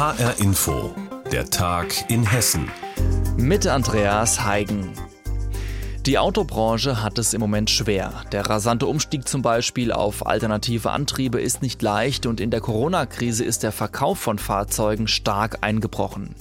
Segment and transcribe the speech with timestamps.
[0.00, 0.94] HR Info,
[1.30, 2.70] der Tag in Hessen.
[3.36, 4.94] Mit Andreas Heigen.
[6.06, 8.22] Die Autobranche hat es im Moment schwer.
[8.32, 13.44] Der rasante Umstieg zum Beispiel auf alternative Antriebe ist nicht leicht und in der Corona-Krise
[13.44, 16.34] ist der Verkauf von Fahrzeugen stark eingebrochen.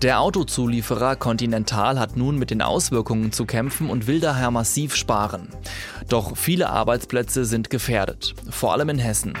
[0.00, 5.48] Der Autozulieferer Continental hat nun mit den Auswirkungen zu kämpfen und will daher massiv sparen.
[6.08, 9.34] Doch viele Arbeitsplätze sind gefährdet, vor allem in Hessen.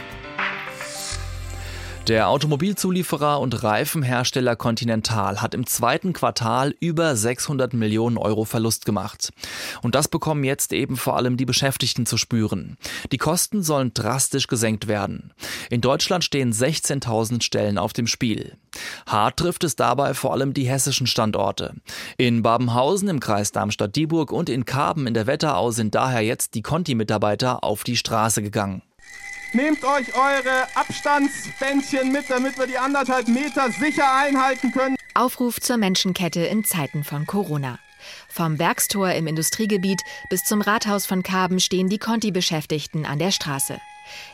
[2.08, 9.32] Der Automobilzulieferer und Reifenhersteller Continental hat im zweiten Quartal über 600 Millionen Euro Verlust gemacht.
[9.82, 12.76] Und das bekommen jetzt eben vor allem die Beschäftigten zu spüren.
[13.12, 15.32] Die Kosten sollen drastisch gesenkt werden.
[15.70, 18.56] In Deutschland stehen 16.000 Stellen auf dem Spiel.
[19.06, 21.74] Hart trifft es dabei vor allem die hessischen Standorte.
[22.18, 26.62] In Babenhausen im Kreis Darmstadt-Dieburg und in Karben in der Wetterau sind daher jetzt die
[26.62, 28.82] Conti-Mitarbeiter auf die Straße gegangen.
[29.54, 34.96] Nehmt euch eure Abstandsbändchen mit, damit wir die anderthalb Meter sicher einhalten können.
[35.12, 37.78] Aufruf zur Menschenkette in Zeiten von Corona.
[38.28, 43.78] Vom Werkstor im Industriegebiet bis zum Rathaus von Karben stehen die Conti-Beschäftigten an der Straße.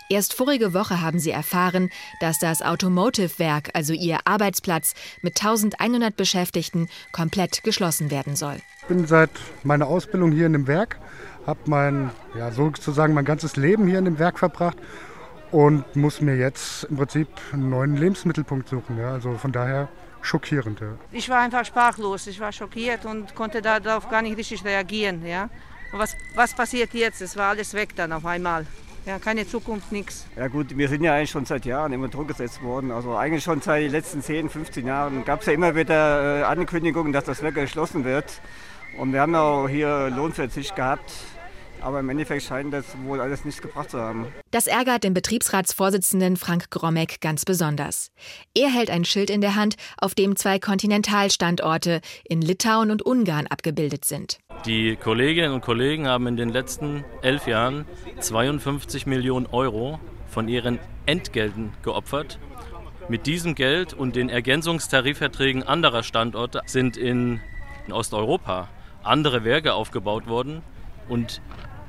[0.08, 6.88] Erst vorige Woche haben sie erfahren, dass das Automotive-Werk, also ihr Arbeitsplatz mit 1100 Beschäftigten,
[7.12, 8.56] komplett geschlossen werden soll.
[8.82, 9.30] Ich bin seit
[9.64, 10.98] meiner Ausbildung hier in dem Werk,
[11.46, 14.76] habe mein, ja, sozusagen mein ganzes Leben hier in dem Werk verbracht
[15.50, 18.98] und muss mir jetzt im Prinzip einen neuen Lebensmittelpunkt suchen.
[18.98, 19.12] Ja.
[19.12, 19.88] Also von daher
[20.20, 20.80] schockierend.
[20.80, 20.94] Ja.
[21.12, 25.24] Ich war einfach sprachlos, ich war schockiert und konnte darauf gar nicht richtig reagieren.
[25.24, 25.48] Ja.
[25.92, 27.22] Und was, was passiert jetzt?
[27.22, 28.66] Es war alles weg dann auf einmal.
[29.08, 30.26] Ja, keine Zukunft, nichts.
[30.36, 32.90] Ja gut, wir sind ja eigentlich schon seit Jahren immer Druck gesetzt worden.
[32.90, 36.42] Also eigentlich schon seit den letzten 10, 15 Jahren gab es ja immer wieder äh,
[36.42, 38.42] Ankündigungen, dass das Werk geschlossen wird.
[38.98, 41.10] Und wir haben auch hier Lohnverzicht gehabt.
[41.80, 44.26] Aber im Endeffekt scheint das wohl alles nichts gebracht zu haben.
[44.50, 48.10] Das ärgert den Betriebsratsvorsitzenden Frank Grommeck ganz besonders.
[48.54, 53.46] Er hält ein Schild in der Hand, auf dem zwei Kontinentalstandorte in Litauen und Ungarn
[53.46, 54.38] abgebildet sind.
[54.66, 57.86] Die Kolleginnen und Kollegen haben in den letzten elf Jahren
[58.20, 62.38] 52 Millionen Euro von ihren Entgelten geopfert.
[63.08, 67.40] Mit diesem Geld und den Ergänzungstarifverträgen anderer Standorte sind in
[67.90, 68.68] Osteuropa
[69.02, 70.62] andere Werke aufgebaut worden
[71.08, 71.40] und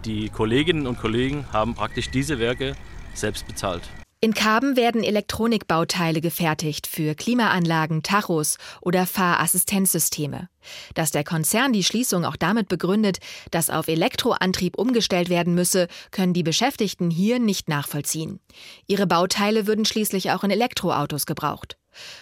[0.05, 2.75] die Kolleginnen und Kollegen haben praktisch diese Werke
[3.13, 3.83] selbst bezahlt.
[4.21, 10.49] In Karben werden Elektronikbauteile gefertigt für Klimaanlagen, Tachos oder Fahrassistenzsysteme.
[10.93, 13.19] Dass der Konzern die Schließung auch damit begründet,
[13.51, 18.41] dass auf Elektroantrieb umgestellt werden müsse, können die Beschäftigten hier nicht nachvollziehen.
[18.87, 21.77] Ihre Bauteile würden schließlich auch in Elektroautos gebraucht.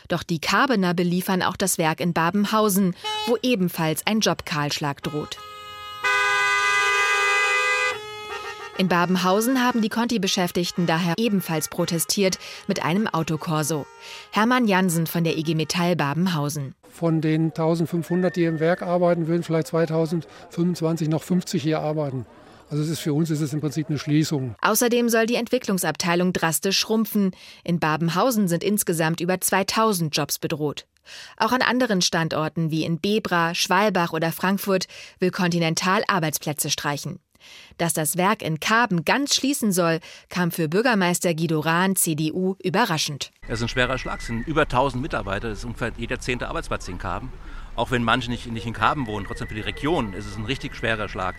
[0.07, 2.95] Doch die Karbener beliefern auch das Werk in Babenhausen,
[3.25, 5.39] wo ebenfalls ein Jobkahlschlag droht.
[8.77, 13.87] In Babenhausen haben die Conti-Beschäftigten daher ebenfalls protestiert mit einem Autokorso.
[14.31, 16.75] Hermann Jansen von der IG Metall Babenhausen.
[16.87, 22.27] Von den 1500, die im Werk arbeiten, würden vielleicht 2025 noch 50 hier arbeiten.
[22.69, 24.53] Also es ist für uns ist es im Prinzip eine Schließung.
[24.61, 27.31] Außerdem soll die Entwicklungsabteilung drastisch schrumpfen.
[27.63, 30.85] In Babenhausen sind insgesamt über 2000 Jobs bedroht.
[31.37, 34.85] Auch an anderen Standorten wie in Bebra, Schwalbach oder Frankfurt
[35.19, 37.19] will Continental Arbeitsplätze streichen.
[37.77, 39.99] Dass das Werk in Karben ganz schließen soll,
[40.29, 43.31] kam für Bürgermeister Guido Rahn, CDU, überraschend.
[43.47, 44.19] Es ist ein schwerer Schlag.
[44.19, 45.49] Es sind über 1000 Mitarbeiter.
[45.49, 47.31] Das ist ungefähr jeder zehnte Arbeitsplatz in Karben.
[47.75, 50.45] Auch wenn manche nicht, nicht in Karben wohnen, trotzdem für die Region ist es ein
[50.45, 51.35] richtig schwerer Schlag.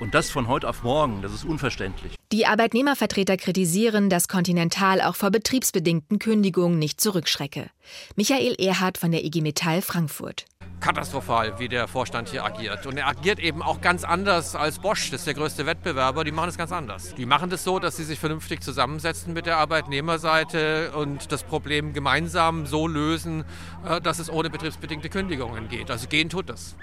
[0.00, 2.14] Und das von heute auf morgen, das ist unverständlich.
[2.32, 7.68] Die Arbeitnehmervertreter kritisieren, dass Continental auch vor betriebsbedingten Kündigungen nicht zurückschrecke.
[8.16, 10.46] Michael Erhardt von der IG Metall Frankfurt
[10.82, 12.86] katastrophal, wie der Vorstand hier agiert.
[12.86, 16.24] Und er agiert eben auch ganz anders als Bosch, das ist der größte Wettbewerber.
[16.24, 17.14] Die machen es ganz anders.
[17.14, 21.92] Die machen das so, dass sie sich vernünftig zusammensetzen mit der Arbeitnehmerseite und das Problem
[21.92, 23.44] gemeinsam so lösen,
[23.88, 25.90] äh, dass es ohne betriebsbedingte Kündigungen geht.
[25.90, 26.74] Also gehen tut das.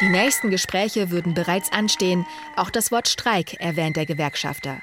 [0.00, 2.26] Die nächsten Gespräche würden bereits anstehen.
[2.56, 4.78] Auch das Wort Streik erwähnt der Gewerkschafter.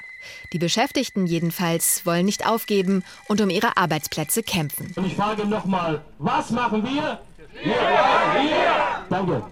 [0.52, 4.92] Die Beschäftigten jedenfalls wollen nicht aufgeben und um ihre Arbeitsplätze kämpfen.
[4.96, 7.20] Und ich frage nochmal, was machen wir?
[7.62, 9.04] Wir, wir.
[9.08, 9.42] Danke.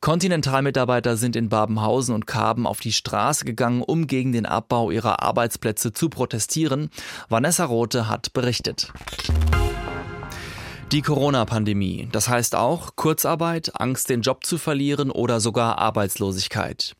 [0.00, 5.22] Kontinentalmitarbeiter sind in Babenhausen und Karben auf die Straße gegangen, um gegen den Abbau ihrer
[5.22, 6.90] Arbeitsplätze zu protestieren.
[7.30, 8.92] Vanessa Rothe hat berichtet.
[10.94, 16.94] Die Corona-Pandemie, das heißt auch Kurzarbeit, Angst, den Job zu verlieren oder sogar Arbeitslosigkeit.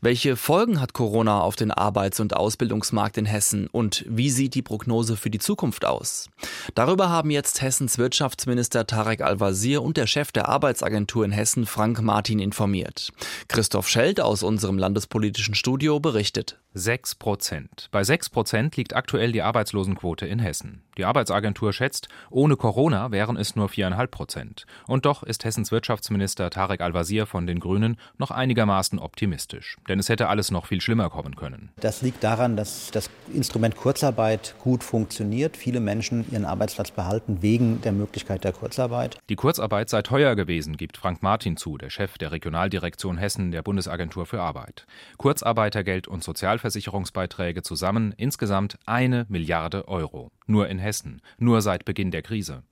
[0.00, 4.62] Welche Folgen hat Corona auf den Arbeits- und Ausbildungsmarkt in Hessen und wie sieht die
[4.62, 6.30] Prognose für die Zukunft aus?
[6.76, 12.00] Darüber haben jetzt Hessens Wirtschaftsminister Tarek Al-Wazir und der Chef der Arbeitsagentur in Hessen, Frank
[12.02, 13.10] Martin, informiert.
[13.48, 16.60] Christoph Scheld aus unserem landespolitischen Studio berichtet.
[16.74, 17.88] 6 Prozent.
[17.90, 20.84] Bei 6 Prozent liegt aktuell die Arbeitslosenquote in Hessen.
[20.96, 24.66] Die Arbeitsagentur schätzt, ohne Corona wären es nur 4,5 Prozent.
[24.86, 29.76] Und doch ist Hessens Wirtschaftsminister Tarek Al-Wazir von den Grünen noch einigermaßen optimistisch.
[29.88, 31.70] Denn es hätte alles noch viel schlimmer kommen können.
[31.80, 35.56] Das liegt daran, dass das Instrument Kurzarbeit gut funktioniert.
[35.56, 39.18] Viele Menschen ihren Arbeitsplatz behalten wegen der Möglichkeit der Kurzarbeit.
[39.28, 43.62] Die Kurzarbeit sei teuer gewesen, gibt Frank Martin zu, der Chef der Regionaldirektion Hessen der
[43.62, 44.86] Bundesagentur für Arbeit.
[45.16, 50.30] Kurzarbeitergeld und Sozialversicherungsbeiträge zusammen insgesamt eine Milliarde Euro.
[50.46, 52.64] Nur in Hessen, nur seit Beginn der Krise.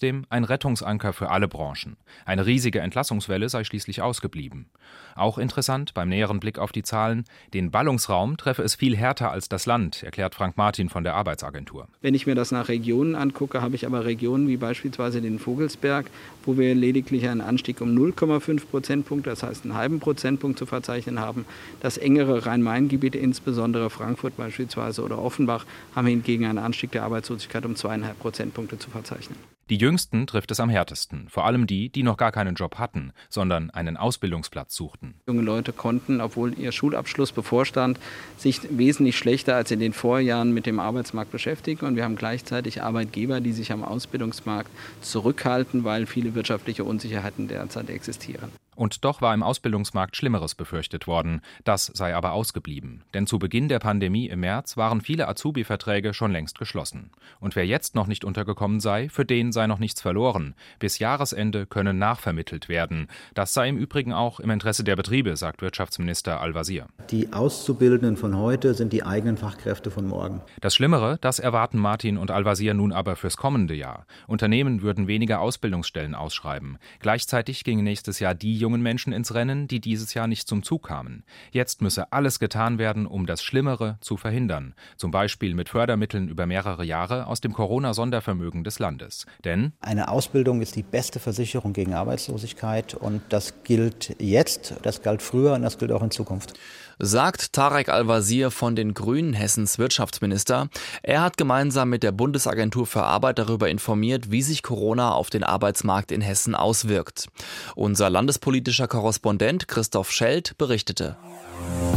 [0.00, 1.98] Trotzdem ein Rettungsanker für alle Branchen.
[2.24, 4.70] Eine riesige Entlassungswelle sei schließlich ausgeblieben.
[5.14, 9.50] Auch interessant beim näheren Blick auf die Zahlen, den Ballungsraum treffe es viel härter als
[9.50, 11.86] das Land, erklärt Frank Martin von der Arbeitsagentur.
[12.00, 16.06] Wenn ich mir das nach Regionen angucke, habe ich aber Regionen wie beispielsweise den Vogelsberg,
[16.46, 21.20] wo wir lediglich einen Anstieg um 0,5 Prozentpunkte, das heißt einen halben Prozentpunkt zu verzeichnen
[21.20, 21.44] haben.
[21.80, 27.76] Das engere Rhein-Main-Gebiet, insbesondere Frankfurt beispielsweise oder Offenbach, haben hingegen einen Anstieg der Arbeitslosigkeit um
[27.76, 29.36] zweieinhalb Prozentpunkte zu verzeichnen.
[29.70, 33.12] Die Jüngsten trifft es am härtesten, vor allem die, die noch gar keinen Job hatten,
[33.28, 35.14] sondern einen Ausbildungsplatz suchten.
[35.28, 38.00] Junge Leute konnten, obwohl ihr Schulabschluss bevorstand,
[38.36, 41.86] sich wesentlich schlechter als in den Vorjahren mit dem Arbeitsmarkt beschäftigen.
[41.86, 44.72] Und wir haben gleichzeitig Arbeitgeber, die sich am Ausbildungsmarkt
[45.02, 48.50] zurückhalten, weil viele wirtschaftliche Unsicherheiten derzeit existieren.
[48.80, 51.42] Und doch war im Ausbildungsmarkt Schlimmeres befürchtet worden.
[51.64, 53.02] Das sei aber ausgeblieben.
[53.12, 57.10] Denn zu Beginn der Pandemie im März waren viele Azubi-Verträge schon längst geschlossen.
[57.40, 60.54] Und wer jetzt noch nicht untergekommen sei, für den sei noch nichts verloren.
[60.78, 63.08] Bis Jahresende könne nachvermittelt werden.
[63.34, 66.86] Das sei im Übrigen auch im Interesse der Betriebe, sagt Wirtschaftsminister Al-Wazir.
[67.10, 70.40] Die Auszubildenden von heute sind die eigenen Fachkräfte von morgen.
[70.62, 74.06] Das Schlimmere, das erwarten Martin und Al-Wazir nun aber fürs kommende Jahr.
[74.26, 76.78] Unternehmen würden weniger Ausbildungsstellen ausschreiben.
[77.00, 80.86] Gleichzeitig gingen nächstes Jahr die jungen Menschen ins Rennen, die dieses Jahr nicht zum Zug
[80.86, 81.24] kamen.
[81.50, 84.74] Jetzt müsse alles getan werden, um das Schlimmere zu verhindern.
[84.96, 89.26] Zum Beispiel mit Fördermitteln über mehrere Jahre aus dem Corona-Sondervermögen des Landes.
[89.44, 95.22] Denn eine Ausbildung ist die beste Versicherung gegen Arbeitslosigkeit und das gilt jetzt, das galt
[95.22, 96.54] früher und das gilt auch in Zukunft
[97.00, 100.68] sagt Tarek Al-Wazir von den Grünen Hessens Wirtschaftsminister.
[101.02, 105.42] Er hat gemeinsam mit der Bundesagentur für Arbeit darüber informiert, wie sich Corona auf den
[105.42, 107.28] Arbeitsmarkt in Hessen auswirkt.
[107.74, 111.16] Unser landespolitischer Korrespondent Christoph Scheld berichtete.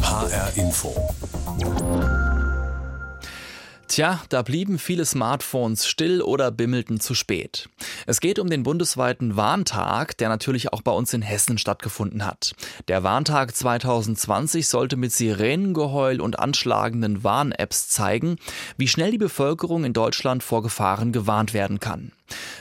[0.01, 0.95] HR Info.
[3.88, 7.69] Tja, da blieben viele Smartphones still oder bimmelten zu spät.
[8.07, 12.53] Es geht um den bundesweiten Warntag, der natürlich auch bei uns in Hessen stattgefunden hat.
[12.88, 18.38] Der Warntag 2020 sollte mit Sirenengeheul und anschlagenden Warn-Apps zeigen,
[18.77, 22.13] wie schnell die Bevölkerung in Deutschland vor Gefahren gewarnt werden kann.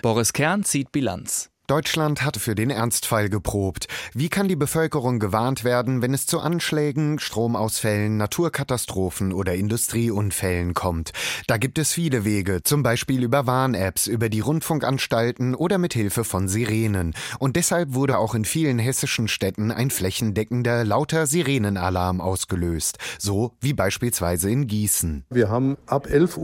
[0.03, 1.52] Boris Kern zieht Bilanz.
[1.73, 3.89] Deutschland hat für den Ernstfall geprobt.
[4.13, 11.13] Wie kann die Bevölkerung gewarnt werden, wenn es zu Anschlägen, Stromausfällen, Naturkatastrophen oder Industrieunfällen kommt?
[11.47, 16.25] Da gibt es viele Wege, zum Beispiel über Warn-Apps, über die Rundfunkanstalten oder mit Hilfe
[16.25, 17.15] von Sirenen.
[17.39, 22.99] Und deshalb wurde auch in vielen hessischen Städten ein flächendeckender lauter Sirenenalarm ausgelöst.
[23.19, 25.25] So wie beispielsweise in Gießen.
[25.31, 26.37] Wir haben ab 11.05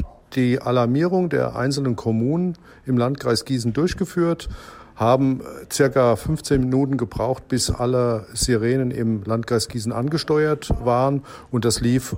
[0.00, 4.48] Uhr die Alarmierung der einzelnen Kommunen im Landkreis Gießen durchgeführt,
[4.94, 11.22] haben circa 15 Minuten gebraucht, bis alle Sirenen im Landkreis Gießen angesteuert waren.
[11.50, 12.16] Und das lief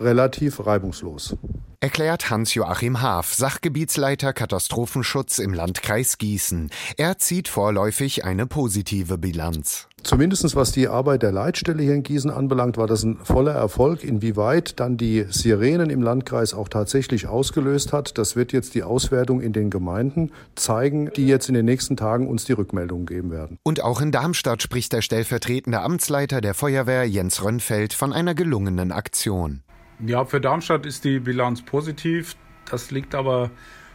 [0.00, 1.36] relativ reibungslos.
[1.80, 6.70] Erklärt Hans-Joachim Haaf, Sachgebietsleiter Katastrophenschutz im Landkreis Gießen.
[6.96, 9.86] Er zieht vorläufig eine positive Bilanz.
[10.02, 14.04] Zumindest was die Arbeit der Leitstelle hier in Gießen anbelangt, war das ein voller Erfolg.
[14.04, 19.40] Inwieweit dann die Sirenen im Landkreis auch tatsächlich ausgelöst hat, das wird jetzt die Auswertung
[19.40, 23.58] in den Gemeinden zeigen, die jetzt in den nächsten Tagen uns die Rückmeldungen geben werden.
[23.64, 28.92] Und auch in Darmstadt spricht der stellvertretende Amtsleiter der Feuerwehr Jens Rönnfeld von einer gelungenen
[28.92, 29.62] Aktion.
[30.04, 32.36] Ja, für Darmstadt ist die Bilanz positiv.
[32.70, 33.50] Das liegt aber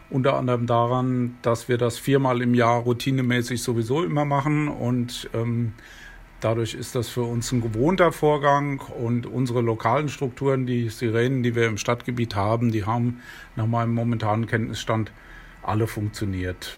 [0.09, 5.73] unter anderem daran, dass wir das viermal im Jahr routinemäßig sowieso immer machen und ähm,
[6.41, 11.55] dadurch ist das für uns ein gewohnter Vorgang und unsere lokalen Strukturen, die Sirenen, die
[11.55, 13.21] wir im Stadtgebiet haben, die haben
[13.55, 15.11] nach meinem momentanen Kenntnisstand
[15.63, 16.77] alle funktioniert.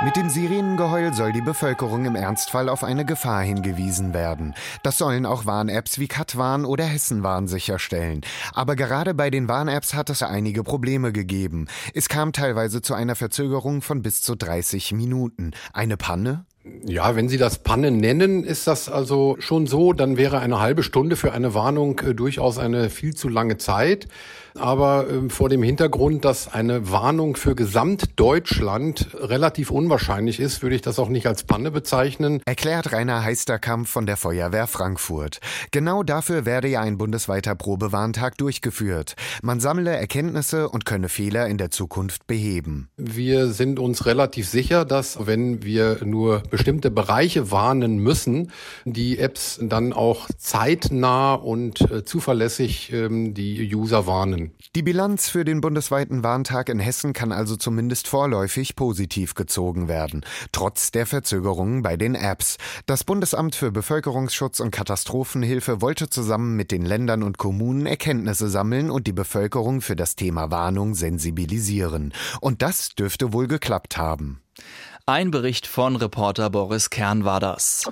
[0.00, 4.54] Mit dem Sirenengeheul soll die Bevölkerung im Ernstfall auf eine Gefahr hingewiesen werden.
[4.84, 8.20] Das sollen auch Warn-Apps wie Katwarn oder Hessenwarn sicherstellen.
[8.54, 11.66] Aber gerade bei den Warn-Apps hat es einige Probleme gegeben.
[11.94, 15.50] Es kam teilweise zu einer Verzögerung von bis zu 30 Minuten.
[15.72, 16.44] Eine Panne?
[16.84, 20.82] Ja, wenn Sie das Panne nennen, ist das also schon so, dann wäre eine halbe
[20.82, 24.06] Stunde für eine Warnung äh, durchaus eine viel zu lange Zeit.
[24.54, 30.82] Aber äh, vor dem Hintergrund, dass eine Warnung für Gesamtdeutschland relativ unwahrscheinlich ist, würde ich
[30.82, 32.40] das auch nicht als Panne bezeichnen.
[32.44, 35.40] Erklärt Rainer Heisterkamp von der Feuerwehr Frankfurt.
[35.70, 39.16] Genau dafür werde ja ein bundesweiter Probewarntag durchgeführt.
[39.42, 42.88] Man sammle Erkenntnisse und könne Fehler in der Zukunft beheben.
[42.96, 48.52] Wir sind uns relativ sicher, dass wenn wir nur bestimmte Bereiche warnen müssen,
[48.84, 54.37] die Apps dann auch zeitnah und äh, zuverlässig ähm, die User warnen.
[54.74, 60.24] Die Bilanz für den bundesweiten Warntag in Hessen kann also zumindest vorläufig positiv gezogen werden,
[60.52, 62.56] trotz der Verzögerungen bei den Apps.
[62.86, 68.90] Das Bundesamt für Bevölkerungsschutz und Katastrophenhilfe wollte zusammen mit den Ländern und Kommunen Erkenntnisse sammeln
[68.90, 72.12] und die Bevölkerung für das Thema Warnung sensibilisieren.
[72.40, 74.40] Und das dürfte wohl geklappt haben.
[75.06, 77.84] Ein Bericht von Reporter Boris Kern war das.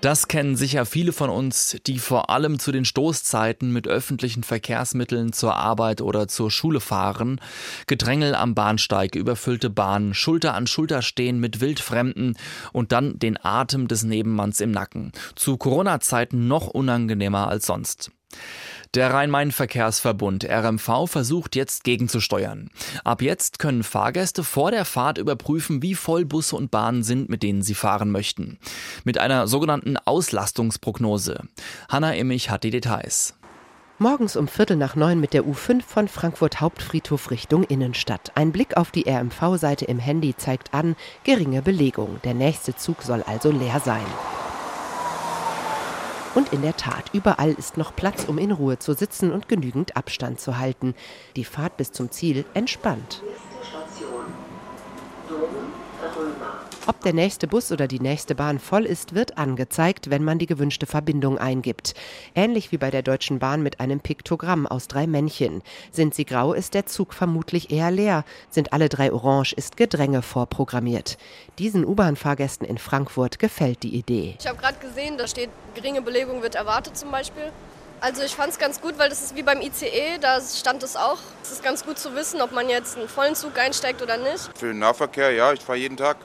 [0.00, 5.34] Das kennen sicher viele von uns, die vor allem zu den Stoßzeiten mit öffentlichen Verkehrsmitteln
[5.34, 7.38] zur Arbeit oder zur Schule fahren.
[7.86, 12.38] Gedrängel am Bahnsteig, überfüllte Bahnen, Schulter an Schulter stehen mit Wildfremden
[12.72, 15.12] und dann den Atem des Nebenmanns im Nacken.
[15.34, 18.10] Zu Corona-Zeiten noch unangenehmer als sonst.
[18.96, 22.70] Der Rhein-Main-Verkehrsverbund RMV versucht jetzt gegenzusteuern.
[23.04, 27.44] Ab jetzt können Fahrgäste vor der Fahrt überprüfen, wie voll Busse und Bahnen sind, mit
[27.44, 28.58] denen sie fahren möchten.
[29.04, 31.44] Mit einer sogenannten Auslastungsprognose.
[31.88, 33.36] Hanna Immich hat die Details.
[33.98, 38.32] Morgens um Viertel nach neun mit der U5 von Frankfurt Hauptfriedhof Richtung Innenstadt.
[38.34, 42.18] Ein Blick auf die RMV-Seite im Handy zeigt an, geringe Belegung.
[42.24, 44.06] Der nächste Zug soll also leer sein.
[46.34, 49.96] Und in der Tat, überall ist noch Platz, um in Ruhe zu sitzen und genügend
[49.96, 50.94] Abstand zu halten.
[51.36, 53.22] Die Fahrt bis zum Ziel entspannt.
[56.86, 60.46] Ob der nächste Bus oder die nächste Bahn voll ist, wird angezeigt, wenn man die
[60.46, 61.94] gewünschte Verbindung eingibt.
[62.34, 65.62] Ähnlich wie bei der Deutschen Bahn mit einem Piktogramm aus drei Männchen.
[65.92, 68.24] Sind sie grau, ist der Zug vermutlich eher leer.
[68.48, 71.18] Sind alle drei orange, ist Gedränge vorprogrammiert.
[71.58, 74.36] Diesen U-Bahn-Fahrgästen in Frankfurt gefällt die Idee.
[74.40, 77.52] Ich habe gerade gesehen, da steht, geringe Belegung wird erwartet zum Beispiel.
[78.02, 80.96] Also ich fand es ganz gut, weil das ist wie beim ICE, da stand es
[80.96, 81.18] auch.
[81.42, 84.50] Es ist ganz gut zu wissen, ob man jetzt einen vollen Zug einsteigt oder nicht.
[84.56, 86.16] Für den Nahverkehr, ja, ich fahre jeden Tag.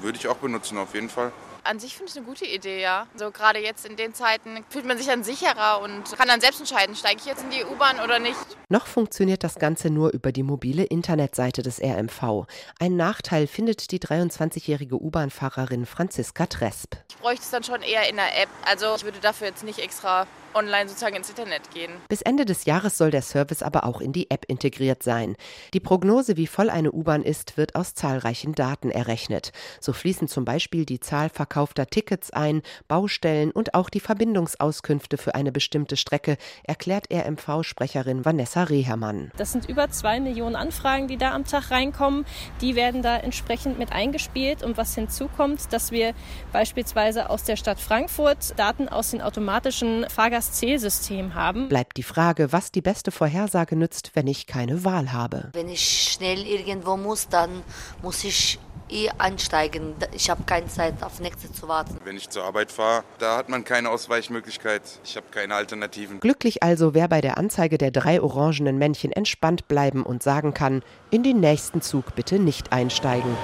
[0.00, 1.30] Würde ich auch benutzen, auf jeden Fall.
[1.62, 3.06] An sich finde ich eine gute Idee, ja.
[3.16, 6.60] So gerade jetzt in den Zeiten fühlt man sich dann sicherer und kann dann selbst
[6.60, 8.38] entscheiden, steige ich jetzt in die U-Bahn oder nicht.
[8.70, 12.46] Noch funktioniert das Ganze nur über die mobile Internetseite des RMV.
[12.80, 16.96] Ein Nachteil findet die 23-jährige U-Bahn-Fahrerin Franziska Tresp.
[17.10, 18.48] Ich bräuchte es dann schon eher in der App.
[18.66, 21.92] Also ich würde dafür jetzt nicht extra online sozusagen ins Internet gehen.
[22.08, 25.36] Bis Ende des Jahres soll der Service aber auch in die App integriert sein.
[25.72, 29.52] Die Prognose, wie voll eine U-Bahn ist, wird aus zahlreichen Daten errechnet.
[29.80, 35.34] So fließen zum Beispiel die Zahl verkaufter Tickets ein, Baustellen und auch die Verbindungsauskünfte für
[35.34, 39.30] eine bestimmte Strecke, erklärt RMV-Sprecherin Vanessa Rehermann.
[39.36, 42.24] Das sind über zwei Millionen Anfragen, die da am Tag reinkommen.
[42.60, 44.62] Die werden da entsprechend mit eingespielt.
[44.62, 46.14] Und was hinzukommt, dass wir
[46.52, 51.68] beispielsweise aus der Stadt Frankfurt Daten aus den automatischen Fahrgast das Zählsystem haben.
[51.68, 55.50] Bleibt die Frage, was die beste Vorhersage nützt, wenn ich keine Wahl habe.
[55.52, 57.62] Wenn ich schnell irgendwo muss, dann
[58.02, 58.58] muss ich
[58.90, 59.94] eh ansteigen.
[60.12, 61.96] Ich habe keine Zeit, auf nächste zu warten.
[62.04, 64.82] Wenn ich zur Arbeit fahre, da hat man keine Ausweichmöglichkeit.
[65.04, 66.20] Ich habe keine Alternativen.
[66.20, 70.82] Glücklich also, wer bei der Anzeige der drei orangenen Männchen entspannt bleiben und sagen kann,
[71.10, 73.34] in den nächsten Zug bitte nicht einsteigen.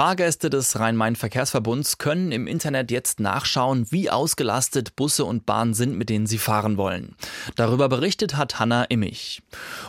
[0.00, 6.08] Fahrgäste des Rhein-Main-Verkehrsverbunds können im Internet jetzt nachschauen, wie ausgelastet Busse und Bahnen sind, mit
[6.08, 7.14] denen sie fahren wollen.
[7.54, 9.42] Darüber berichtet hat Hanna Immich.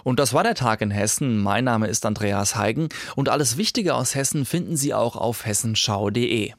[0.04, 1.42] Und das war der Tag in Hessen.
[1.42, 6.56] Mein Name ist Andreas Heigen und alles Wichtige aus Hessen finden Sie auch auf hessenschau.de.